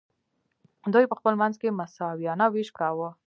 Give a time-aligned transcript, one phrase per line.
[0.93, 3.09] دوی په خپل منځ کې مساویانه ویش کاوه.